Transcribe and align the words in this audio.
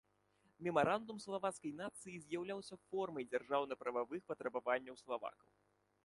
Мемарандум 0.67 1.17
славацкай 1.25 1.73
нацыі 1.81 2.15
з'яўляўся 2.23 2.75
формай 2.89 3.27
дзяржаўна-прававых 3.33 4.21
патрабаванняў 4.31 4.95
славакаў. 5.03 5.47